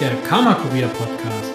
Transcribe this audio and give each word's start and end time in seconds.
der 0.00 0.16
Karma 0.22 0.54
Kurier 0.54 0.88
Podcast. 0.88 1.54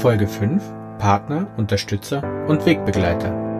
Folge 0.00 0.26
5 0.26 0.62
Partner, 0.98 1.46
Unterstützer 1.56 2.22
und 2.46 2.64
Wegbegleiter. 2.64 3.53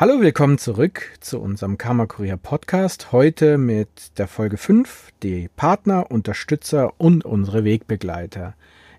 Hallo, 0.00 0.20
willkommen 0.20 0.58
zurück 0.58 1.10
zu 1.18 1.40
unserem 1.40 1.76
Karma 1.76 2.06
Kurier 2.06 2.36
Podcast. 2.36 3.10
Heute 3.10 3.58
mit 3.58 4.16
der 4.16 4.28
Folge 4.28 4.56
5, 4.56 5.10
die 5.24 5.50
Partner, 5.56 6.12
Unterstützer 6.12 6.92
und 6.98 7.24
unsere 7.24 7.64
Wegbegleiter. 7.64 8.54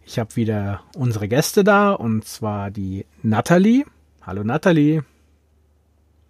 Ich 0.06 0.20
habe 0.20 0.36
wieder 0.36 0.82
unsere 0.98 1.30
Gäste 1.30 1.64
da 1.64 1.94
und 1.94 2.26
zwar 2.26 2.70
die 2.70 3.06
Nathalie. 3.24 3.86
Hallo 4.24 4.44
Nathalie. 4.44 5.06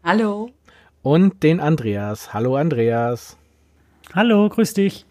Hallo. 0.03 0.51
Und 1.01 1.41
den 1.41 1.61
Andreas. 1.61 2.35
Hallo 2.35 2.55
Andreas. 2.55 3.37
Hallo, 4.13 4.49
grüß 4.49 4.75
dich. 4.75 5.07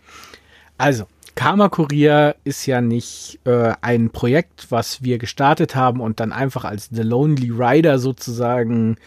Also, 0.77 1.09
Karma 1.35 1.69
Kurier 1.69 2.37
ist 2.45 2.65
ja 2.67 2.81
nicht 2.81 3.41
äh, 3.45 3.73
ein 3.81 4.11
Projekt, 4.11 4.71
was 4.71 5.03
wir 5.03 5.19
gestartet 5.19 5.75
haben 5.75 6.01
und 6.01 6.21
dann 6.21 6.33
einfach 6.33 6.65
als 6.65 6.91
The 6.93 7.03
Lonely 7.03 7.51
Rider 7.51 7.99
sozusagen 7.99 8.99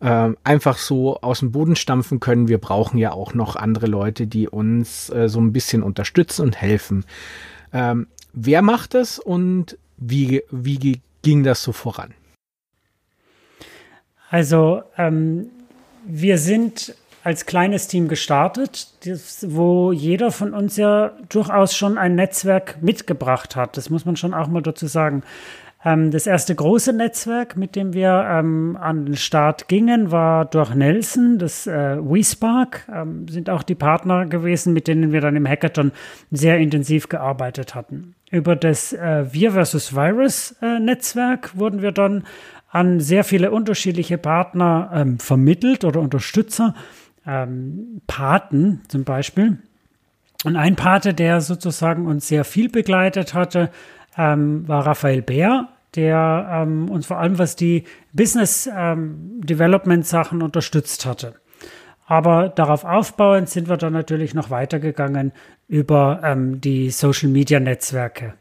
äh, 0.00 0.30
einfach 0.44 0.78
so 0.78 1.20
aus 1.20 1.40
dem 1.40 1.52
Boden 1.52 1.76
stampfen 1.76 2.20
können. 2.20 2.48
Wir 2.48 2.58
brauchen 2.58 2.98
ja 2.98 3.12
auch 3.12 3.34
noch 3.34 3.56
andere 3.56 3.86
Leute, 3.86 4.26
die 4.26 4.48
uns 4.48 5.10
äh, 5.10 5.28
so 5.28 5.40
ein 5.40 5.52
bisschen 5.52 5.82
unterstützen 5.82 6.42
und 6.42 6.60
helfen. 6.60 7.04
Ähm, 7.72 8.06
wer 8.32 8.62
macht 8.62 8.94
das 8.94 9.18
und 9.18 9.78
wie, 9.96 10.42
wie 10.50 11.00
ging 11.22 11.42
das 11.42 11.62
so 11.62 11.72
voran? 11.72 12.14
Also 14.30 14.82
ähm, 14.96 15.46
wir 16.04 16.38
sind 16.38 16.94
als 17.22 17.46
kleines 17.46 17.88
Team 17.88 18.08
gestartet, 18.08 18.88
das, 19.06 19.46
wo 19.48 19.92
jeder 19.92 20.30
von 20.30 20.52
uns 20.52 20.76
ja 20.76 21.12
durchaus 21.30 21.74
schon 21.74 21.96
ein 21.96 22.14
Netzwerk 22.14 22.82
mitgebracht 22.82 23.56
hat. 23.56 23.78
Das 23.78 23.88
muss 23.88 24.04
man 24.04 24.16
schon 24.16 24.34
auch 24.34 24.48
mal 24.48 24.60
dazu 24.60 24.86
sagen. 24.86 25.22
Ähm, 25.84 26.10
das 26.10 26.26
erste 26.26 26.54
große 26.54 26.92
Netzwerk, 26.92 27.56
mit 27.56 27.76
dem 27.76 27.92
wir 27.92 28.26
ähm, 28.30 28.78
an 28.80 29.04
den 29.04 29.16
Start 29.16 29.68
gingen, 29.68 30.10
war 30.10 30.46
durch 30.46 30.74
Nelson, 30.74 31.38
das 31.38 31.66
äh, 31.66 31.98
WeSpark, 31.98 32.88
ähm, 32.92 33.28
sind 33.28 33.50
auch 33.50 33.62
die 33.62 33.74
Partner 33.74 34.24
gewesen, 34.26 34.72
mit 34.72 34.88
denen 34.88 35.12
wir 35.12 35.20
dann 35.20 35.36
im 35.36 35.46
Hackathon 35.46 35.92
sehr 36.30 36.58
intensiv 36.58 37.08
gearbeitet 37.08 37.74
hatten. 37.74 38.14
Über 38.30 38.56
das 38.56 38.92
äh, 38.94 39.26
Wir 39.30 39.52
versus 39.52 39.94
Virus 39.94 40.56
äh, 40.62 40.80
Netzwerk 40.80 41.56
wurden 41.58 41.82
wir 41.82 41.92
dann 41.92 42.24
an 42.70 42.98
sehr 42.98 43.22
viele 43.22 43.50
unterschiedliche 43.50 44.18
Partner 44.18 44.90
ähm, 44.92 45.18
vermittelt 45.18 45.84
oder 45.84 46.00
Unterstützer, 46.00 46.74
ähm, 47.26 48.00
Paten 48.06 48.80
zum 48.88 49.04
Beispiel. 49.04 49.58
Und 50.44 50.56
ein 50.56 50.76
Pate, 50.76 51.14
der 51.14 51.40
sozusagen 51.40 52.06
uns 52.06 52.26
sehr 52.26 52.44
viel 52.44 52.68
begleitet 52.68 53.32
hatte, 53.32 53.70
ähm, 54.16 54.66
war 54.66 54.86
Raphael 54.86 55.22
Bär, 55.22 55.68
der 55.96 56.48
ähm, 56.50 56.90
uns 56.90 57.06
vor 57.06 57.18
allem 57.18 57.38
was 57.38 57.56
die 57.56 57.84
Business 58.12 58.68
ähm, 58.72 59.40
Development 59.42 60.06
Sachen 60.06 60.42
unterstützt 60.42 61.06
hatte. 61.06 61.34
Aber 62.06 62.48
darauf 62.48 62.84
aufbauend 62.84 63.48
sind 63.48 63.68
wir 63.68 63.76
dann 63.76 63.92
natürlich 63.92 64.34
noch 64.34 64.50
weitergegangen 64.50 65.32
über 65.68 66.20
ähm, 66.22 66.60
die 66.60 66.90
Social 66.90 67.30
Media 67.30 67.60
Netzwerke. 67.60 68.34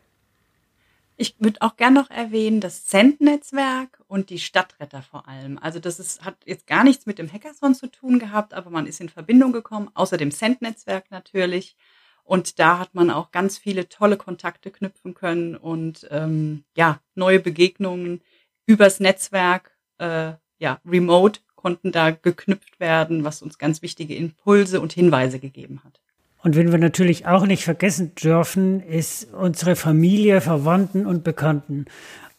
Ich 1.15 1.35
würde 1.39 1.61
auch 1.61 1.77
gerne 1.77 2.01
noch 2.01 2.09
erwähnen, 2.09 2.59
das 2.59 2.85
Cent-Netzwerk 2.85 4.01
und 4.07 4.29
die 4.29 4.39
Stadtretter 4.39 5.03
vor 5.03 5.27
allem. 5.27 5.59
Also 5.59 5.79
das 5.79 5.99
ist, 5.99 6.25
hat 6.25 6.35
jetzt 6.45 6.67
gar 6.67 6.83
nichts 6.83 7.05
mit 7.05 7.19
dem 7.19 7.31
Hackathon 7.31 7.75
zu 7.75 7.87
tun 7.87 8.19
gehabt, 8.19 8.53
aber 8.53 8.71
man 8.71 8.87
ist 8.87 8.99
in 8.99 9.09
Verbindung 9.09 9.51
gekommen, 9.51 9.89
außer 9.93 10.17
dem 10.17 10.31
Cent-Netzwerk 10.31 11.11
natürlich. 11.11 11.77
Und 12.23 12.59
da 12.59 12.79
hat 12.79 12.95
man 12.95 13.09
auch 13.09 13.31
ganz 13.31 13.57
viele 13.57 13.89
tolle 13.89 14.17
Kontakte 14.17 14.71
knüpfen 14.71 15.13
können 15.13 15.55
und 15.55 16.07
ähm, 16.09 16.63
ja, 16.75 16.99
neue 17.15 17.39
Begegnungen 17.39 18.21
übers 18.65 18.99
Netzwerk, 18.99 19.71
äh, 19.97 20.33
ja, 20.57 20.79
remote 20.85 21.41
konnten 21.55 21.91
da 21.91 22.11
geknüpft 22.11 22.79
werden, 22.79 23.23
was 23.23 23.41
uns 23.41 23.57
ganz 23.57 23.81
wichtige 23.81 24.15
Impulse 24.15 24.79
und 24.81 24.93
Hinweise 24.93 25.39
gegeben 25.39 25.81
hat. 25.83 25.99
Und 26.43 26.57
wenn 26.57 26.73
wir 26.73 26.77
natürlich 26.77 27.25
auch 27.25 27.45
nicht 27.45 27.63
vergessen 27.63 28.15
dürfen, 28.15 28.81
ist 28.81 29.33
unsere 29.33 29.77
Familie, 29.77 30.41
Verwandten 30.41 31.05
und 31.05 31.23
Bekannten. 31.23 31.85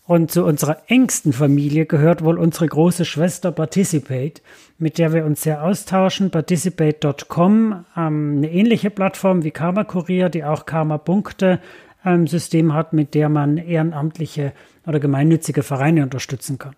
Und 0.06 0.30
zu 0.30 0.44
unserer 0.44 0.82
engsten 0.88 1.32
Familie 1.32 1.86
gehört 1.86 2.22
wohl 2.22 2.38
unsere 2.38 2.66
große 2.66 3.06
Schwester 3.06 3.52
Participate, 3.52 4.42
mit 4.78 4.98
der 4.98 5.14
wir 5.14 5.24
uns 5.24 5.42
sehr 5.42 5.62
austauschen. 5.62 6.30
Participate.com, 6.30 7.86
ähm, 7.96 8.34
eine 8.36 8.50
ähnliche 8.50 8.90
Plattform 8.90 9.44
wie 9.44 9.50
Karma 9.50 9.84
Kurier, 9.84 10.28
die 10.28 10.44
auch 10.44 10.66
Karma-Punkte 10.66 11.58
ähm, 12.04 12.26
hat, 12.26 12.92
mit 12.92 13.14
der 13.14 13.30
man 13.30 13.56
ehrenamtliche 13.56 14.52
oder 14.86 15.00
gemeinnützige 15.00 15.62
Vereine 15.62 16.02
unterstützen 16.02 16.58
kann. 16.58 16.76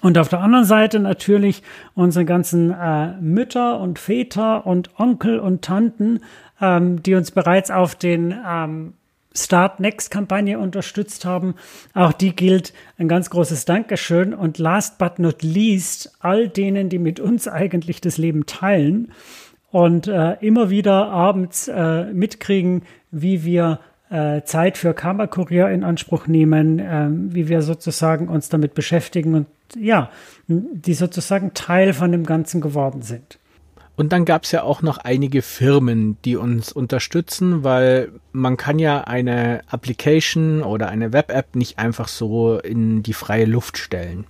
Und 0.00 0.18
auf 0.18 0.28
der 0.28 0.40
anderen 0.40 0.64
Seite 0.64 1.00
natürlich 1.00 1.62
unsere 1.94 2.24
ganzen 2.24 2.70
äh, 2.70 3.12
Mütter 3.20 3.80
und 3.80 3.98
Väter 3.98 4.64
und 4.66 4.90
Onkel 5.00 5.40
und 5.40 5.62
Tanten, 5.62 6.20
ähm, 6.60 7.02
die 7.02 7.14
uns 7.14 7.32
bereits 7.32 7.72
auf 7.72 7.96
den 7.96 8.32
ähm, 8.46 8.94
Start 9.36 9.80
Next 9.80 10.10
Kampagne 10.10 10.58
unterstützt 10.58 11.24
haben. 11.24 11.54
Auch 11.94 12.12
die 12.12 12.34
gilt 12.34 12.72
ein 12.98 13.08
ganz 13.08 13.30
großes 13.30 13.64
Dankeschön. 13.64 14.34
Und 14.34 14.58
last 14.58 14.98
but 14.98 15.18
not 15.18 15.42
least, 15.42 16.12
all 16.20 16.48
denen, 16.48 16.88
die 16.88 16.98
mit 16.98 17.20
uns 17.20 17.46
eigentlich 17.48 18.00
das 18.00 18.18
Leben 18.18 18.46
teilen 18.46 19.12
und 19.70 20.08
äh, 20.08 20.34
immer 20.40 20.70
wieder 20.70 21.08
abends 21.08 21.68
äh, 21.68 22.04
mitkriegen, 22.12 22.82
wie 23.10 23.44
wir 23.44 23.80
äh, 24.10 24.42
Zeit 24.42 24.78
für 24.78 24.94
Karma 24.94 25.26
Kurier 25.26 25.68
in 25.68 25.84
Anspruch 25.84 26.26
nehmen, 26.26 26.78
äh, 26.78 27.08
wie 27.10 27.48
wir 27.48 27.62
sozusagen 27.62 28.28
uns 28.28 28.48
damit 28.48 28.74
beschäftigen 28.74 29.34
und 29.34 29.46
ja, 29.76 30.10
die 30.46 30.94
sozusagen 30.94 31.52
Teil 31.54 31.92
von 31.92 32.12
dem 32.12 32.24
Ganzen 32.24 32.60
geworden 32.60 33.02
sind. 33.02 33.38
Und 33.96 34.12
dann 34.12 34.26
gab 34.26 34.44
es 34.44 34.52
ja 34.52 34.62
auch 34.62 34.82
noch 34.82 34.98
einige 34.98 35.40
Firmen, 35.40 36.18
die 36.24 36.36
uns 36.36 36.70
unterstützen, 36.70 37.64
weil 37.64 38.12
man 38.32 38.58
kann 38.58 38.78
ja 38.78 39.00
eine 39.00 39.62
Application 39.68 40.62
oder 40.62 40.88
eine 40.88 41.14
Web-App 41.14 41.56
nicht 41.56 41.78
einfach 41.78 42.08
so 42.08 42.58
in 42.58 43.02
die 43.02 43.14
freie 43.14 43.46
Luft 43.46 43.78
stellen. 43.78 44.26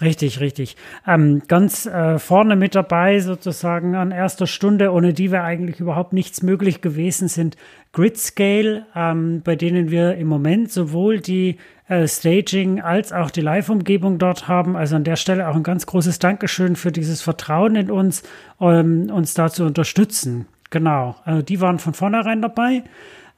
Richtig, 0.00 0.40
richtig. 0.40 0.76
Ähm, 1.06 1.42
ganz 1.46 1.86
äh, 1.86 2.18
vorne 2.18 2.56
mit 2.56 2.74
dabei 2.74 3.20
sozusagen 3.20 3.94
an 3.94 4.10
erster 4.10 4.46
Stunde, 4.46 4.92
ohne 4.92 5.12
die 5.12 5.30
wir 5.30 5.44
eigentlich 5.44 5.80
überhaupt 5.80 6.12
nichts 6.12 6.42
möglich 6.42 6.80
gewesen 6.80 7.28
sind, 7.28 7.56
Gridscale, 7.92 8.86
ähm, 8.94 9.42
bei 9.42 9.56
denen 9.56 9.90
wir 9.90 10.14
im 10.14 10.28
Moment 10.28 10.70
sowohl 10.70 11.20
die 11.20 11.56
äh, 11.88 12.06
Staging 12.06 12.80
als 12.80 13.12
auch 13.12 13.30
die 13.30 13.40
Live-Umgebung 13.40 14.18
dort 14.18 14.46
haben. 14.46 14.76
Also 14.76 14.96
an 14.96 15.04
der 15.04 15.16
Stelle 15.16 15.48
auch 15.48 15.56
ein 15.56 15.62
ganz 15.62 15.86
großes 15.86 16.18
Dankeschön 16.18 16.76
für 16.76 16.92
dieses 16.92 17.22
Vertrauen 17.22 17.76
in 17.76 17.90
uns, 17.90 18.22
ähm, 18.60 19.10
uns 19.10 19.34
da 19.34 19.50
zu 19.50 19.64
unterstützen. 19.64 20.46
Genau, 20.70 21.16
also 21.24 21.42
die 21.42 21.60
waren 21.60 21.78
von 21.78 21.94
vornherein 21.94 22.42
dabei. 22.42 22.84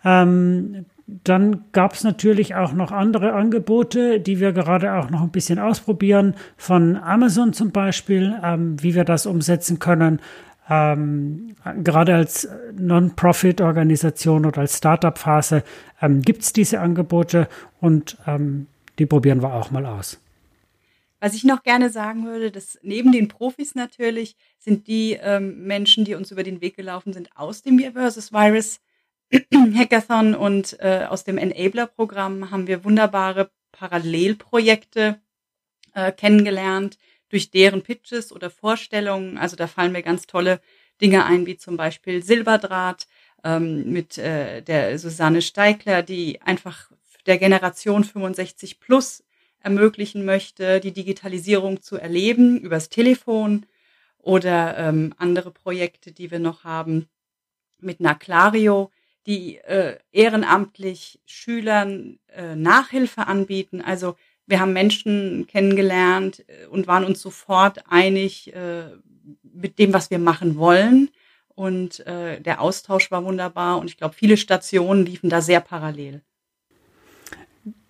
Ähm, 0.04 0.84
dann 1.24 1.64
gab 1.72 1.94
es 1.94 2.04
natürlich 2.04 2.54
auch 2.54 2.72
noch 2.72 2.92
andere 2.92 3.32
Angebote, 3.32 4.20
die 4.20 4.40
wir 4.40 4.52
gerade 4.52 4.94
auch 4.94 5.10
noch 5.10 5.22
ein 5.22 5.30
bisschen 5.30 5.58
ausprobieren, 5.58 6.34
von 6.56 6.96
Amazon 6.96 7.52
zum 7.52 7.70
Beispiel, 7.70 8.34
ähm, 8.42 8.82
wie 8.82 8.94
wir 8.94 9.04
das 9.04 9.26
umsetzen 9.26 9.78
können. 9.78 10.20
Ähm, 10.68 11.56
gerade 11.82 12.14
als 12.14 12.48
Non-Profit-Organisation 12.76 14.46
oder 14.46 14.60
als 14.60 14.78
Startup-Phase 14.78 15.64
ähm, 16.00 16.22
gibt 16.22 16.42
es 16.42 16.52
diese 16.52 16.80
Angebote 16.80 17.48
und 17.80 18.16
ähm, 18.26 18.66
die 18.98 19.06
probieren 19.06 19.42
wir 19.42 19.52
auch 19.52 19.70
mal 19.70 19.86
aus. 19.86 20.20
Was 21.18 21.34
ich 21.34 21.44
noch 21.44 21.62
gerne 21.62 21.90
sagen 21.90 22.24
würde, 22.24 22.50
dass 22.50 22.78
neben 22.82 23.12
den 23.12 23.28
Profis 23.28 23.74
natürlich 23.74 24.36
sind 24.58 24.86
die 24.86 25.18
ähm, 25.20 25.66
Menschen, 25.66 26.04
die 26.04 26.14
uns 26.14 26.30
über 26.30 26.42
den 26.42 26.60
Weg 26.60 26.76
gelaufen 26.76 27.12
sind 27.12 27.30
aus 27.36 27.62
dem 27.62 27.78
vs. 27.78 28.32
Virus 28.32 28.80
Hackathon 29.74 30.34
und 30.34 30.78
äh, 30.80 31.06
aus 31.08 31.24
dem 31.24 31.38
Enabler-Programm 31.38 32.50
haben 32.50 32.66
wir 32.66 32.84
wunderbare 32.84 33.50
Parallelprojekte 33.72 35.20
äh, 35.94 36.12
kennengelernt, 36.12 36.98
durch 37.28 37.50
deren 37.50 37.82
Pitches 37.82 38.32
oder 38.32 38.50
Vorstellungen. 38.50 39.38
Also 39.38 39.56
da 39.56 39.68
fallen 39.68 39.92
mir 39.92 40.02
ganz 40.02 40.26
tolle 40.26 40.60
Dinge 41.00 41.24
ein, 41.24 41.46
wie 41.46 41.56
zum 41.56 41.76
Beispiel 41.76 42.22
Silberdraht 42.22 43.06
ähm, 43.44 43.90
mit 43.92 44.18
äh, 44.18 44.62
der 44.62 44.98
Susanne 44.98 45.40
Steikler, 45.40 46.02
die 46.02 46.42
einfach 46.42 46.90
der 47.26 47.38
Generation 47.38 48.04
65 48.04 48.80
plus 48.80 49.24
ermöglichen 49.60 50.24
möchte, 50.24 50.80
die 50.80 50.92
Digitalisierung 50.92 51.82
zu 51.82 51.96
erleben 51.96 52.58
übers 52.58 52.88
Telefon 52.88 53.66
oder 54.18 54.76
ähm, 54.78 55.14
andere 55.18 55.50
Projekte, 55.50 56.12
die 56.12 56.30
wir 56.30 56.38
noch 56.38 56.64
haben 56.64 57.08
mit 57.78 58.00
Naclario, 58.00 58.90
die 59.26 59.58
äh, 59.58 59.96
ehrenamtlich 60.12 61.20
Schülern 61.26 62.18
äh, 62.34 62.56
Nachhilfe 62.56 63.26
anbieten. 63.26 63.80
Also 63.82 64.16
wir 64.46 64.60
haben 64.60 64.72
Menschen 64.72 65.46
kennengelernt 65.46 66.44
äh, 66.48 66.66
und 66.66 66.86
waren 66.86 67.04
uns 67.04 67.20
sofort 67.20 67.84
einig 67.88 68.54
äh, 68.54 68.84
mit 69.42 69.78
dem, 69.78 69.92
was 69.92 70.10
wir 70.10 70.18
machen 70.18 70.56
wollen. 70.56 71.10
Und 71.48 72.06
äh, 72.06 72.40
der 72.40 72.60
Austausch 72.60 73.10
war 73.10 73.24
wunderbar 73.24 73.78
und 73.78 73.90
ich 73.90 73.98
glaube, 73.98 74.14
viele 74.14 74.36
Stationen 74.36 75.04
liefen 75.04 75.28
da 75.28 75.40
sehr 75.40 75.60
parallel. 75.60 76.22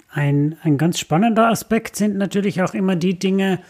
Ein, 0.08 0.58
ein 0.62 0.76
ganz 0.76 0.98
spannender 0.98 1.48
Aspekt 1.48 1.94
sind 1.94 2.16
natürlich 2.16 2.62
auch 2.62 2.74
immer 2.74 2.96
die 2.96 3.18
Dinge, 3.18 3.60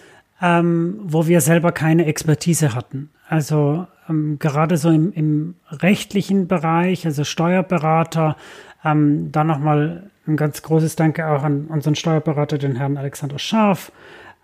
ähm, 0.41 0.99
wo 1.03 1.27
wir 1.27 1.43
selber 1.43 1.73
keine 1.73 2.07
Expertise 2.07 2.75
hatten. 2.75 3.11
Also 3.29 3.87
ähm, 4.11 4.39
gerade 4.39 4.77
so 4.77 4.91
im, 4.91 5.13
im, 5.13 5.55
rechtlichen 5.71 6.49
Bereich, 6.49 7.07
also 7.07 7.25
Steuerberater, 7.25 8.37
ähm, 8.85 9.31
dann 9.33 9.47
nochmal 9.47 10.11
ein 10.27 10.37
ganz 10.37 10.63
großes 10.63 10.97
Danke 10.97 11.27
auch 11.29 11.43
an 11.43 11.67
unseren 11.67 11.95
Steuerberater, 11.95 12.59
den 12.59 12.77
Herrn 12.77 12.97
Alexander 12.97 13.39
Scharf, 13.39 13.93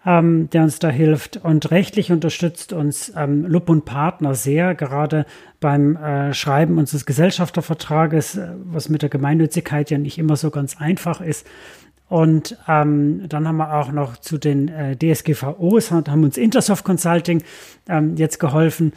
ähm, 0.05 0.49
der 0.51 0.63
uns 0.63 0.79
da 0.79 0.89
hilft. 0.89 1.39
Und 1.39 1.71
rechtlich 1.71 2.13
unterstützt 2.13 2.73
uns 2.73 3.13
ähm, 3.17 3.45
Lupp 3.47 3.69
und 3.69 3.85
Partner 3.85 4.35
sehr, 4.35 4.75
gerade 4.75 5.27
beim 5.61 5.97
äh, 5.97 6.33
Schreiben 6.33 6.79
unseres 6.79 7.07
Gesellschaftervertrages, 7.07 8.37
äh, 8.37 8.49
was 8.65 8.89
mit 8.89 9.03
der 9.03 9.09
Gemeinnützigkeit 9.09 9.91
ja 9.91 9.99
nicht 9.99 10.19
immer 10.19 10.37
so 10.37 10.51
ganz 10.51 10.81
einfach 10.81 11.21
ist. 11.21 11.47
Und 12.09 12.57
ähm, 12.69 13.29
dann 13.29 13.49
haben 13.49 13.57
wir 13.57 13.75
auch 13.75 13.91
noch 13.91 14.17
zu 14.17 14.39
den 14.39 14.69
äh, 14.69 14.97
DSGVOs, 14.97 15.91
haben 15.91 16.23
uns 16.23 16.37
Intersoft 16.37 16.85
Consulting 16.85 17.43
ähm, 17.89 18.17
jetzt 18.17 18.39
geholfen. 18.39 18.93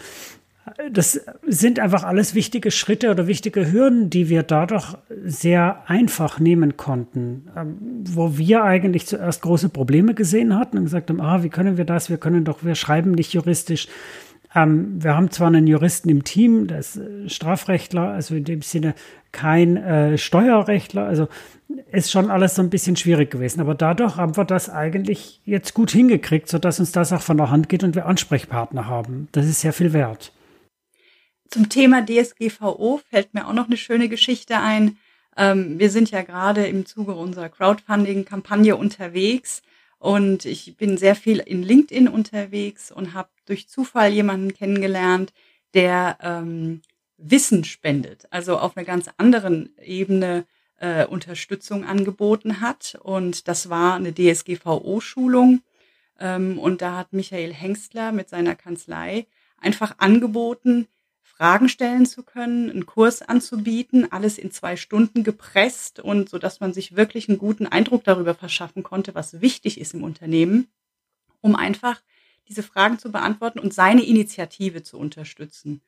Das 0.92 1.20
sind 1.48 1.80
einfach 1.80 2.04
alles 2.04 2.36
wichtige 2.36 2.72
Schritte 2.72 3.10
oder 3.10 3.28
wichtige 3.28 3.72
Hürden, 3.72 4.10
die 4.10 4.30
wir 4.30 4.44
dadurch 4.44 4.96
sehr 5.24 5.84
einfach 5.88 6.40
nehmen 6.40 6.78
konnten. 6.78 7.48
Ähm, 7.56 7.78
wo 8.08 8.38
wir 8.38 8.64
eigentlich 8.64 9.08
zuerst 9.08 9.42
große 9.42 9.70
Probleme 9.70 10.14
gesehen 10.14 10.56
hatten 10.56 10.78
und 10.78 10.86
gesagt 10.86 11.10
haben, 11.10 11.22
ah, 11.22 11.44
wie 11.44 11.50
können 11.50 11.78
wir 11.78 11.86
das? 11.86 12.10
Wir 12.10 12.18
können 12.18 12.44
doch, 12.44 12.64
wir 12.64 12.76
schreiben 12.76 13.12
nicht 13.12 13.34
juristisch. 13.34 13.88
Ähm, 14.56 15.04
wir 15.04 15.16
haben 15.16 15.32
zwar 15.32 15.48
einen 15.48 15.68
Juristen 15.68 16.10
im 16.10 16.24
Team, 16.24 16.68
der 16.68 16.80
ist 16.80 16.98
äh, 16.98 17.30
Strafrechtler, 17.30 18.10
also 18.10 18.36
in 18.36 18.46
dem 18.46 18.62
Sinne 18.62 18.96
kein 19.32 19.78
äh, 19.78 20.18
Steuerrechtler, 20.18 21.06
also 21.06 21.28
ist 21.92 22.12
schon 22.12 22.32
alles 22.32 22.56
so 22.56 22.64
ein 22.64 22.72
bisschen 22.72 22.96
schwierig 22.96 23.30
gewesen. 23.30 23.62
Aber 23.62 23.76
dadurch 23.76 24.18
haben 24.18 24.36
wir 24.38 24.46
das 24.46 24.70
eigentlich 24.70 25.40
jetzt 25.46 25.76
gut 25.76 25.92
hingekriegt, 25.92 26.50
sodass 26.50 26.80
uns 26.80 26.92
das 26.92 27.14
auch 27.14 27.22
von 27.22 27.38
der 27.38 27.52
Hand 27.52 27.70
geht 27.70 27.84
und 27.84 27.96
wir 27.96 28.08
Ansprechpartner 28.08 28.88
haben. 28.88 29.28
Das 29.32 29.46
ist 29.46 29.62
sehr 29.62 29.74
viel 29.74 29.94
wert. 29.94 30.32
Zum 31.50 31.68
Thema 31.68 32.06
DSGVO 32.06 33.02
fällt 33.10 33.34
mir 33.34 33.48
auch 33.48 33.54
noch 33.54 33.66
eine 33.66 33.78
schöne 33.78 34.08
Geschichte 34.08 34.60
ein. 34.60 34.98
Ähm, 35.36 35.80
wir 35.80 35.90
sind 35.90 36.12
ja 36.12 36.22
gerade 36.22 36.68
im 36.68 36.86
Zuge 36.86 37.16
unserer 37.16 37.50
Crowdfunding-Kampagne 37.50 38.76
unterwegs 38.76 39.64
und 39.98 40.46
ich 40.46 40.78
bin 40.78 40.98
sehr 40.98 41.16
viel 41.16 41.40
in 41.40 41.64
LinkedIn 41.64 42.08
unterwegs 42.08 42.92
und 42.92 43.16
habe 43.16 43.30
durch 43.46 43.68
Zufall 43.68 44.14
jemanden 44.14 44.54
kennengelernt, 44.54 45.34
der 45.74 46.20
ähm, 46.22 46.84
Wissen 47.18 47.64
spendet, 47.64 48.28
also 48.30 48.60
auf 48.60 48.78
einer 48.78 48.86
ganz 48.86 49.10
anderen 49.18 49.76
Ebene 49.82 50.46
äh, 50.78 51.06
Unterstützung 51.08 51.84
angeboten 51.84 52.62
hat. 52.62 52.96
Und 53.02 53.48
das 53.48 53.72
war 53.72 53.96
eine 53.96 54.14
DSGVO-Schulung. 54.14 55.62
Ähm, 56.20 56.60
und 56.60 56.84
da 56.84 56.96
hat 56.98 57.12
Michael 57.12 57.54
Hengstler 57.54 58.12
mit 58.12 58.30
seiner 58.30 58.56
Kanzlei 58.56 59.26
einfach 59.58 59.96
angeboten, 59.98 60.88
Fragen 61.40 61.70
stellen 61.70 62.06
zu 62.06 62.24
können, 62.24 62.70
einen 62.70 62.86
Kurs 62.86 63.22
anzubieten, 63.22 64.12
alles 64.12 64.38
in 64.38 64.52
zwei 64.52 64.76
Stunden 64.76 65.24
gepresst 65.24 66.02
und 66.02 66.28
so, 66.28 66.38
dass 66.38 66.60
man 66.60 66.74
sich 66.74 66.98
wirklich 66.98 67.30
einen 67.30 67.38
guten 67.38 67.66
Eindruck 67.66 68.04
darüber 68.04 68.36
verschaffen 68.36 68.84
konnte, 68.84 69.16
was 69.16 69.40
wichtig 69.40 69.80
ist 69.80 69.94
im 69.94 70.04
Unternehmen, 70.04 70.68
um 71.40 71.56
einfach 71.56 72.02
diese 72.50 72.62
Fragen 72.62 73.00
zu 73.00 73.10
beantworten 73.10 73.60
und 73.60 73.74
seine 73.74 74.04
Initiative 74.04 74.84
zu 74.84 74.98
unterstützen. 74.98 75.80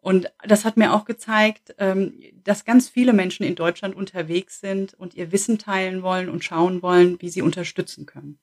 Und 0.00 0.32
das 0.42 0.64
hat 0.64 0.76
mir 0.76 0.92
auch 0.92 1.04
gezeigt, 1.04 1.76
ähm, 1.78 2.14
dass 2.42 2.64
ganz 2.64 2.88
viele 2.88 3.12
Menschen 3.12 3.46
in 3.46 3.54
Deutschland 3.54 3.94
unterwegs 3.94 4.58
sind 4.58 4.94
und 4.94 5.14
ihr 5.14 5.30
Wissen 5.30 5.60
teilen 5.60 6.02
wollen 6.02 6.28
und 6.28 6.42
schauen 6.42 6.82
wollen, 6.82 7.20
wie 7.20 7.28
sie 7.28 7.42
unterstützen 7.42 8.06
können. 8.06 8.40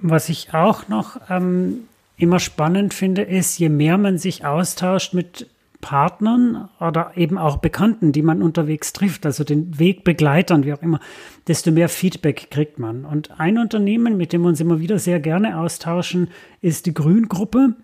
Was 0.00 0.30
ich 0.30 0.54
auch 0.54 0.88
noch 0.88 1.28
ähm, 1.28 1.88
immer 2.16 2.38
spannend 2.38 2.94
finde, 2.94 3.22
ist, 3.22 3.58
je 3.58 3.68
mehr 3.68 3.98
man 3.98 4.18
sich 4.18 4.44
austauscht 4.44 5.14
mit 5.14 5.48
Partnern 5.80 6.70
oder 6.80 7.12
eben 7.14 7.36
auch 7.36 7.58
Bekannten, 7.58 8.12
die 8.12 8.22
man 8.22 8.42
unterwegs 8.42 8.94
trifft, 8.94 9.26
also 9.26 9.44
den 9.44 9.78
Wegbegleitern, 9.78 10.64
wie 10.64 10.72
auch 10.72 10.80
immer, 10.80 10.98
desto 11.46 11.70
mehr 11.72 11.90
Feedback 11.90 12.50
kriegt 12.50 12.78
man. 12.78 13.04
Und 13.04 13.38
ein 13.38 13.58
Unternehmen, 13.58 14.16
mit 14.16 14.32
dem 14.32 14.42
wir 14.42 14.48
uns 14.48 14.60
immer 14.60 14.80
wieder 14.80 14.98
sehr 14.98 15.20
gerne 15.20 15.58
austauschen, 15.58 16.28
ist 16.62 16.86
die 16.86 16.94
Grüngruppe 16.94 17.74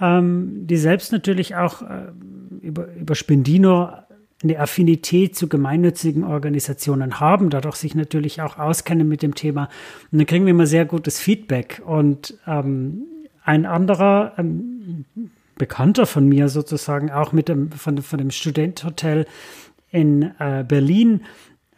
ähm, 0.00 0.66
die 0.66 0.76
selbst 0.76 1.12
natürlich 1.12 1.56
auch 1.56 1.82
äh, 1.82 2.12
über, 2.62 2.88
über 2.94 3.14
Spendino 3.14 3.90
eine 4.42 4.58
Affinität 4.58 5.36
zu 5.36 5.48
gemeinnützigen 5.48 6.24
Organisationen 6.24 7.20
haben, 7.20 7.50
dadurch 7.50 7.76
sich 7.76 7.94
natürlich 7.94 8.40
auch 8.40 8.58
auskennen 8.58 9.06
mit 9.06 9.22
dem 9.22 9.34
Thema. 9.34 9.68
Und 10.10 10.18
dann 10.18 10.26
kriegen 10.26 10.46
wir 10.46 10.52
immer 10.52 10.66
sehr 10.66 10.86
gutes 10.86 11.20
Feedback. 11.20 11.82
Und 11.84 12.38
ähm, 12.46 13.02
ein 13.44 13.66
anderer 13.66 14.32
ähm, 14.38 15.04
Bekannter 15.56 16.06
von 16.06 16.26
mir 16.28 16.48
sozusagen, 16.48 17.10
auch 17.10 17.32
mit 17.32 17.48
dem, 17.48 17.70
von, 17.70 17.98
von 17.98 18.18
dem 18.18 18.30
Studenthotel 18.30 19.26
in 19.90 20.32
äh, 20.38 20.64
Berlin, 20.66 21.22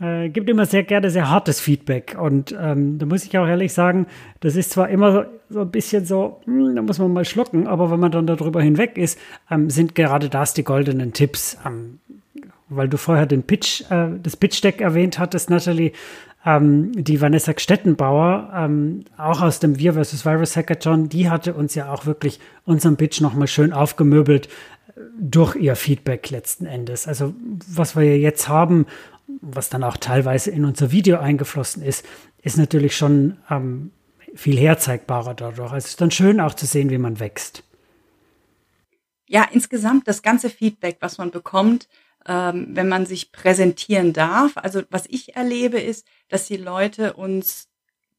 äh, 0.01 0.29
gibt 0.29 0.51
immer 0.51 0.67
sehr 0.67 0.83
gerne 0.83 1.11
sehr 1.11 1.31
hartes 1.31 1.61
Feedback. 1.61 2.17
Und 2.19 2.55
ähm, 2.59 2.99
da 2.99 3.07
muss 3.07 3.25
ich 3.25 3.37
auch 3.39 3.47
ehrlich 3.47 3.73
sagen, 3.73 4.07
das 4.41 4.57
ist 4.57 4.71
zwar 4.71 4.89
immer 4.89 5.13
so, 5.13 5.25
so 5.51 5.61
ein 5.63 5.71
bisschen 5.71 6.05
so, 6.05 6.41
hm, 6.45 6.77
da 6.77 6.83
muss 6.83 6.99
man 6.99 7.13
mal 7.13 7.25
schlucken, 7.25 7.67
aber 7.67 7.91
wenn 7.91 8.01
man 8.01 8.13
dann 8.13 8.27
darüber 8.27 8.63
hinweg 8.63 8.99
ist, 8.99 9.19
ähm, 9.51 9.71
sind 9.71 9.95
gerade 9.95 10.29
das 10.29 10.55
die 10.55 10.65
goldenen 10.65 11.13
Tipps. 11.13 11.59
Ähm, 11.67 11.99
weil 12.69 12.89
du 12.89 12.97
vorher 12.97 13.27
den 13.27 13.43
Pitch, 13.43 13.83
äh, 13.91 14.09
das 14.23 14.37
Pitch-Deck 14.37 14.81
erwähnt 14.81 15.19
hattest, 15.19 15.51
Natalie, 15.51 15.93
ähm, 16.45 16.93
die 16.93 17.21
Vanessa 17.21 17.53
Stettenbauer, 17.57 18.53
ähm, 18.55 19.05
auch 19.17 19.41
aus 19.41 19.61
dem 19.61 19.79
Wir 19.79 19.95
vs. 19.95 20.25
Virus 20.25 20.57
Hackathon, 20.57 21.09
die 21.09 21.31
hatte 21.31 21.55
uns 21.55 21.75
ja 21.75 21.93
auch 21.93 22.07
wirklich 22.07 22.41
unseren 22.65 22.97
Pitch 22.97 23.21
nochmal 23.21 23.49
schön 23.49 23.73
aufgemöbelt 23.73 24.47
äh, 24.47 25.01
durch 25.21 25.57
ihr 25.57 25.77
Feedback 25.77 26.31
letzten 26.31 26.67
Endes. 26.67 27.07
Also 27.07 27.35
was 27.67 27.97
wir 27.97 28.19
jetzt 28.19 28.49
haben 28.49 28.87
was 29.41 29.69
dann 29.69 29.85
auch 29.85 29.97
teilweise 29.97 30.51
in 30.51 30.65
unser 30.65 30.93
Video 30.93 31.19
eingeflossen 31.19 31.83
ist, 31.83 32.05
ist 32.43 32.59
natürlich 32.59 32.97
schon 32.97 33.39
ähm, 33.51 33.93
viel 34.35 34.59
herzeigbarer 34.59 35.35
dadurch. 35.35 35.73
Also 35.73 35.77
es 35.77 35.87
ist 35.91 36.01
dann 36.01 36.11
schön 36.11 36.41
auch 36.41 36.55
zu 36.55 36.67
sehen, 36.67 36.91
wie 36.91 36.99
man 36.99 37.21
wächst. 37.21 37.65
Ja, 39.27 39.49
insgesamt 39.51 40.09
das 40.09 40.23
ganze 40.23 40.51
Feedback, 40.51 40.99
was 41.01 41.19
man 41.19 41.31
bekommt, 41.31 41.89
ähm, 42.27 42.69
wenn 42.71 42.89
man 42.89 43.07
sich 43.07 43.33
präsentieren 43.33 44.13
darf. 44.13 44.57
Also 44.57 44.83
was 44.91 45.07
ich 45.09 45.37
erlebe, 45.37 45.81
ist, 45.81 46.07
dass 46.29 46.47
die 46.47 46.57
Leute 46.57 47.15
uns 47.15 47.69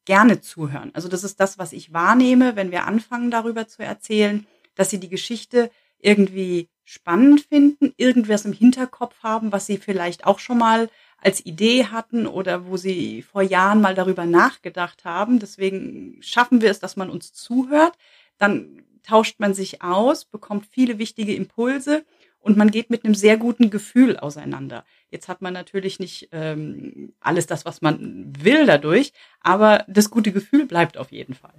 gerne 0.06 0.42
zuhören. 0.42 0.92
Also 0.94 1.08
das 1.08 1.24
ist 1.24 1.40
das, 1.40 1.58
was 1.58 1.74
ich 1.74 1.94
wahrnehme, 1.94 2.56
wenn 2.56 2.72
wir 2.72 2.86
anfangen 2.86 3.32
darüber 3.32 3.68
zu 3.68 3.84
erzählen, 3.84 4.46
dass 4.76 4.90
sie 4.90 5.00
die 5.00 5.10
Geschichte 5.10 5.72
irgendwie 6.00 6.70
spannend 6.84 7.42
finden, 7.42 7.94
irgendwas 7.96 8.44
im 8.44 8.52
Hinterkopf 8.52 9.16
haben, 9.24 9.52
was 9.52 9.66
sie 9.66 9.78
vielleicht 9.78 10.26
auch 10.26 10.40
schon 10.40 10.58
mal 10.58 10.90
als 11.18 11.46
Idee 11.46 11.86
hatten 11.86 12.28
oder 12.28 12.66
wo 12.68 12.76
sie 12.76 13.22
vor 13.22 13.42
Jahren 13.42 13.80
mal 13.80 13.96
darüber 13.96 14.26
nachgedacht 14.26 15.06
haben. 15.06 15.40
Deswegen 15.40 16.18
schaffen 16.22 16.62
wir 16.62 16.70
es, 16.70 16.80
dass 16.80 16.98
man 16.98 17.10
uns 17.10 17.32
zuhört. 17.32 17.98
Dann 18.38 18.84
tauscht 19.04 19.40
man 19.40 19.54
sich 19.54 19.82
aus, 19.82 20.26
bekommt 20.26 20.66
viele 20.66 20.98
wichtige 20.98 21.34
Impulse 21.36 22.04
und 22.44 22.58
man 22.58 22.70
geht 22.70 22.90
mit 22.90 23.04
einem 23.04 23.16
sehr 23.16 23.38
guten 23.38 23.70
Gefühl 23.70 24.18
auseinander. 24.18 24.84
Jetzt 25.10 25.28
hat 25.28 25.42
man 25.42 25.54
natürlich 25.54 26.00
nicht 26.00 26.30
ähm, 26.32 27.14
alles 27.20 27.48
das, 27.48 27.66
was 27.66 27.82
man 27.82 28.34
will 28.38 28.66
dadurch, 28.66 29.14
aber 29.42 29.86
das 29.88 30.12
gute 30.12 30.32
Gefühl 30.32 30.66
bleibt 30.66 30.98
auf 30.98 31.12
jeden 31.12 31.34
Fall. 31.34 31.54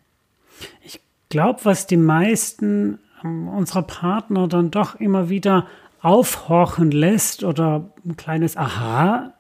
Ich 0.85 1.00
glaube, 1.31 1.61
was 1.64 1.87
die 1.87 1.97
meisten 1.97 3.00
ähm, 3.25 3.49
unserer 3.49 3.83
Partner 3.83 4.47
dann 4.47 4.71
doch 4.71 4.95
immer 5.00 5.29
wieder 5.29 5.67
aufhorchen 6.00 6.91
lässt 6.91 7.45
oder 7.45 7.93
ein 8.05 8.17
kleines 8.17 8.57
Aha 8.57 9.35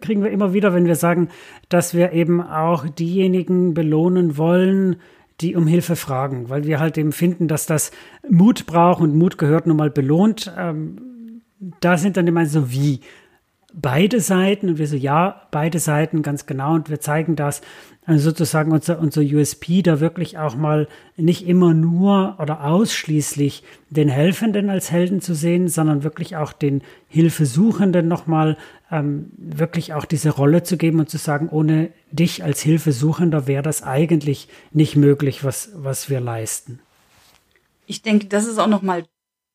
kriegen 0.00 0.22
wir 0.22 0.30
immer 0.30 0.52
wieder, 0.52 0.74
wenn 0.74 0.86
wir 0.86 0.96
sagen, 0.96 1.28
dass 1.68 1.94
wir 1.94 2.12
eben 2.12 2.42
auch 2.42 2.86
diejenigen 2.88 3.74
belohnen 3.74 4.36
wollen, 4.36 4.96
die 5.40 5.56
um 5.56 5.66
Hilfe 5.66 5.96
fragen, 5.96 6.48
weil 6.48 6.64
wir 6.64 6.80
halt 6.80 6.98
eben 6.98 7.12
finden, 7.12 7.48
dass 7.48 7.66
das 7.66 7.90
Mut 8.28 8.66
braucht 8.66 9.00
und 9.00 9.16
Mut 9.16 9.38
gehört 9.38 9.66
nun 9.66 9.76
mal 9.76 9.90
belohnt. 9.90 10.52
Ähm, 10.56 11.42
da 11.80 11.96
sind 11.96 12.16
dann 12.16 12.26
immer 12.26 12.46
so 12.46 12.70
wie. 12.72 13.00
Beide 13.72 14.20
Seiten? 14.20 14.68
Und 14.68 14.78
wir 14.78 14.86
so, 14.86 14.96
ja, 14.96 15.42
beide 15.50 15.78
Seiten, 15.78 16.22
ganz 16.22 16.46
genau. 16.46 16.74
Und 16.74 16.90
wir 16.90 17.00
zeigen 17.00 17.36
das 17.36 17.62
also 18.06 18.30
sozusagen 18.30 18.72
unser, 18.72 18.98
unser 18.98 19.20
USP, 19.20 19.82
da 19.82 20.00
wirklich 20.00 20.36
auch 20.38 20.56
mal 20.56 20.88
nicht 21.16 21.46
immer 21.46 21.74
nur 21.74 22.36
oder 22.40 22.64
ausschließlich 22.64 23.62
den 23.90 24.08
Helfenden 24.08 24.70
als 24.70 24.90
Helden 24.90 25.20
zu 25.20 25.34
sehen, 25.34 25.68
sondern 25.68 26.02
wirklich 26.02 26.36
auch 26.36 26.52
den 26.52 26.82
Hilfesuchenden 27.08 28.08
nochmal 28.08 28.56
ähm, 28.90 29.30
wirklich 29.36 29.92
auch 29.94 30.06
diese 30.06 30.30
Rolle 30.30 30.62
zu 30.62 30.76
geben 30.76 30.98
und 30.98 31.10
zu 31.10 31.18
sagen, 31.18 31.48
ohne 31.50 31.90
dich 32.10 32.42
als 32.42 32.60
Hilfesuchender 32.62 33.46
wäre 33.46 33.62
das 33.62 33.82
eigentlich 33.82 34.48
nicht 34.72 34.96
möglich, 34.96 35.44
was, 35.44 35.70
was 35.74 36.10
wir 36.10 36.20
leisten. 36.20 36.80
Ich 37.86 38.02
denke, 38.02 38.26
das 38.26 38.46
ist 38.46 38.58
auch 38.58 38.66
nochmal 38.66 39.04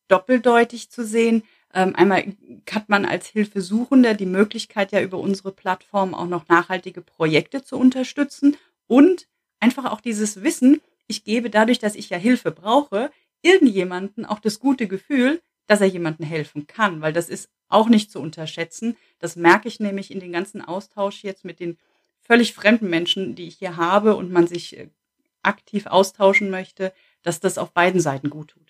doppeldeutig 0.07 0.91
zu 0.91 1.03
sehen. 1.03 1.43
Ähm, 1.75 1.95
einmal 1.95 2.33
hat 2.71 2.89
man 2.89 3.05
als 3.05 3.27
Hilfesuchender 3.27 4.13
die 4.15 4.25
Möglichkeit, 4.25 4.91
ja 4.93 5.01
über 5.01 5.19
unsere 5.19 5.51
Plattform 5.51 6.15
auch 6.15 6.25
noch 6.27 6.47
nachhaltige 6.47 7.01
Projekte 7.01 7.63
zu 7.63 7.77
unterstützen 7.77 8.57
und 8.87 9.27
einfach 9.59 9.91
auch 9.91 10.01
dieses 10.01 10.41
Wissen, 10.41 10.81
ich 11.07 11.23
gebe 11.23 11.49
dadurch, 11.49 11.77
dass 11.79 11.95
ich 11.95 12.09
ja 12.09 12.17
Hilfe 12.17 12.51
brauche, 12.51 13.11
irgendjemanden 13.41 14.25
auch 14.25 14.39
das 14.39 14.59
gute 14.59 14.87
Gefühl, 14.87 15.41
dass 15.67 15.81
er 15.81 15.87
jemandem 15.87 16.25
helfen 16.25 16.65
kann, 16.65 17.01
weil 17.01 17.13
das 17.13 17.29
ist 17.29 17.49
auch 17.67 17.89
nicht 17.89 18.11
zu 18.11 18.19
unterschätzen. 18.21 18.95
Das 19.19 19.35
merke 19.35 19.67
ich 19.67 19.79
nämlich 19.79 20.11
in 20.11 20.19
den 20.19 20.31
ganzen 20.31 20.61
Austausch 20.61 21.23
jetzt 21.23 21.43
mit 21.43 21.59
den 21.59 21.77
völlig 22.21 22.53
fremden 22.53 22.89
Menschen, 22.89 23.35
die 23.35 23.47
ich 23.47 23.57
hier 23.57 23.75
habe 23.75 24.15
und 24.15 24.31
man 24.31 24.47
sich 24.47 24.77
äh, 24.77 24.89
aktiv 25.43 25.87
austauschen 25.87 26.49
möchte, 26.49 26.93
dass 27.21 27.39
das 27.39 27.57
auf 27.57 27.71
beiden 27.73 27.99
Seiten 27.99 28.29
gut 28.29 28.49
tut. 28.51 28.64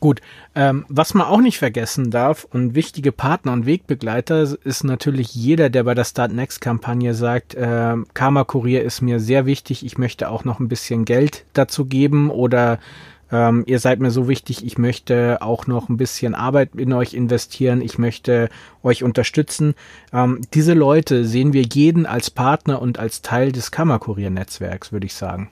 Gut, 0.00 0.20
ähm, 0.54 0.84
was 0.88 1.14
man 1.14 1.26
auch 1.26 1.40
nicht 1.40 1.58
vergessen 1.58 2.12
darf 2.12 2.46
und 2.52 2.76
wichtige 2.76 3.10
Partner 3.10 3.52
und 3.52 3.66
Wegbegleiter 3.66 4.42
ist 4.62 4.84
natürlich 4.84 5.34
jeder, 5.34 5.70
der 5.70 5.82
bei 5.82 5.94
der 5.94 6.04
Start 6.04 6.32
Next 6.32 6.60
Kampagne 6.60 7.14
sagt, 7.14 7.54
äh, 7.54 7.96
Karma 8.14 8.44
Kurier 8.44 8.84
ist 8.84 9.02
mir 9.02 9.18
sehr 9.18 9.44
wichtig, 9.44 9.84
ich 9.84 9.98
möchte 9.98 10.30
auch 10.30 10.44
noch 10.44 10.60
ein 10.60 10.68
bisschen 10.68 11.04
Geld 11.04 11.44
dazu 11.52 11.84
geben 11.84 12.30
oder 12.30 12.78
ähm, 13.32 13.64
ihr 13.66 13.80
seid 13.80 13.98
mir 13.98 14.12
so 14.12 14.28
wichtig, 14.28 14.64
ich 14.64 14.78
möchte 14.78 15.42
auch 15.42 15.66
noch 15.66 15.88
ein 15.88 15.96
bisschen 15.96 16.36
Arbeit 16.36 16.76
in 16.76 16.92
euch 16.92 17.12
investieren, 17.12 17.80
ich 17.82 17.98
möchte 17.98 18.50
euch 18.84 19.02
unterstützen. 19.02 19.74
Ähm, 20.12 20.42
diese 20.54 20.74
Leute 20.74 21.24
sehen 21.24 21.52
wir 21.52 21.62
jeden 21.62 22.06
als 22.06 22.30
Partner 22.30 22.80
und 22.80 23.00
als 23.00 23.20
Teil 23.20 23.50
des 23.50 23.72
Karma 23.72 23.98
Kurier 23.98 24.30
Netzwerks, 24.30 24.92
würde 24.92 25.06
ich 25.06 25.14
sagen. 25.14 25.50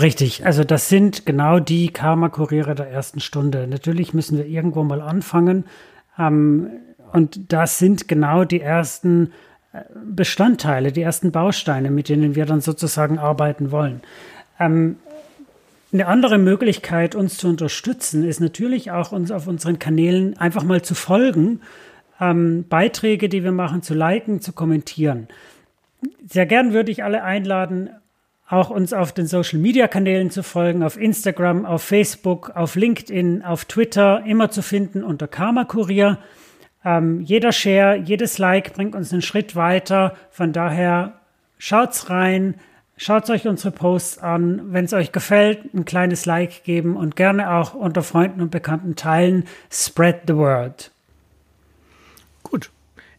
Richtig, 0.00 0.44
also 0.44 0.64
das 0.64 0.88
sind 0.88 1.26
genau 1.26 1.58
die 1.58 1.88
Karma-Kuriere 1.88 2.74
der 2.74 2.90
ersten 2.90 3.20
Stunde. 3.20 3.66
Natürlich 3.66 4.14
müssen 4.14 4.36
wir 4.38 4.46
irgendwo 4.46 4.84
mal 4.84 5.00
anfangen. 5.00 5.64
Ähm, 6.18 6.70
und 7.12 7.52
das 7.52 7.78
sind 7.78 8.06
genau 8.06 8.44
die 8.44 8.60
ersten 8.60 9.32
äh, 9.72 9.80
Bestandteile, 10.04 10.92
die 10.92 11.02
ersten 11.02 11.32
Bausteine, 11.32 11.90
mit 11.90 12.08
denen 12.08 12.34
wir 12.34 12.46
dann 12.46 12.60
sozusagen 12.60 13.18
arbeiten 13.18 13.70
wollen. 13.70 14.02
Ähm, 14.60 14.96
eine 15.92 16.06
andere 16.06 16.36
Möglichkeit, 16.36 17.14
uns 17.14 17.38
zu 17.38 17.48
unterstützen, 17.48 18.24
ist 18.24 18.40
natürlich 18.40 18.90
auch 18.90 19.12
uns 19.12 19.30
auf 19.30 19.46
unseren 19.46 19.78
Kanälen 19.78 20.36
einfach 20.36 20.64
mal 20.64 20.82
zu 20.82 20.94
folgen, 20.94 21.60
ähm, 22.20 22.66
Beiträge, 22.68 23.28
die 23.30 23.42
wir 23.42 23.52
machen, 23.52 23.82
zu 23.82 23.94
liken, 23.94 24.42
zu 24.42 24.52
kommentieren. 24.52 25.28
Sehr 26.28 26.46
gern 26.46 26.72
würde 26.74 26.92
ich 26.92 27.04
alle 27.04 27.24
einladen, 27.24 27.90
auch 28.48 28.70
uns 28.70 28.92
auf 28.92 29.12
den 29.12 29.26
Social 29.26 29.58
Media 29.58 29.88
Kanälen 29.88 30.30
zu 30.30 30.42
folgen, 30.42 30.82
auf 30.82 30.96
Instagram, 30.96 31.66
auf 31.66 31.82
Facebook, 31.82 32.50
auf 32.50 32.76
LinkedIn, 32.76 33.42
auf 33.44 33.66
Twitter, 33.66 34.24
immer 34.24 34.50
zu 34.50 34.62
finden 34.62 35.04
unter 35.04 35.28
Karma 35.28 35.64
Kurier. 35.64 36.18
Ähm, 36.84 37.20
jeder 37.20 37.52
Share, 37.52 37.96
jedes 37.96 38.38
Like 38.38 38.72
bringt 38.72 38.94
uns 38.94 39.12
einen 39.12 39.22
Schritt 39.22 39.54
weiter. 39.54 40.16
Von 40.30 40.54
daher 40.54 41.20
schaut's 41.58 42.08
rein, 42.08 42.54
schaut 42.96 43.28
euch 43.28 43.46
unsere 43.46 43.70
Posts 43.70 44.18
an. 44.18 44.72
Wenn 44.72 44.86
es 44.86 44.94
euch 44.94 45.12
gefällt, 45.12 45.74
ein 45.74 45.84
kleines 45.84 46.24
Like 46.24 46.64
geben 46.64 46.96
und 46.96 47.16
gerne 47.16 47.50
auch 47.50 47.74
unter 47.74 48.02
Freunden 48.02 48.40
und 48.40 48.50
Bekannten 48.50 48.96
teilen. 48.96 49.44
Spread 49.70 50.22
the 50.26 50.36
word. 50.36 50.90
Gut. 52.42 52.70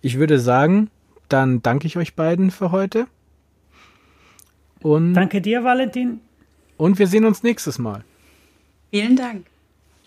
Ich 0.01 0.17
würde 0.17 0.39
sagen, 0.39 0.89
dann 1.27 1.61
danke 1.61 1.85
ich 1.85 1.97
euch 1.97 2.15
beiden 2.15 2.49
für 2.49 2.71
heute. 2.71 3.05
Und 4.81 5.13
Danke 5.13 5.41
dir, 5.41 5.63
Valentin. 5.63 6.21
Und 6.77 6.99
wir 6.99 7.07
sehen 7.07 7.25
uns 7.25 7.43
nächstes 7.43 7.77
Mal. 7.77 8.03
Vielen 8.91 9.15
Dank. 9.15 9.45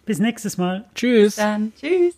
Bis 0.06 0.18
nächstes 0.18 0.58
Mal. 0.58 0.84
Tschüss. 0.94 1.36
Dann 1.36 1.72
tschüss. 1.78 2.14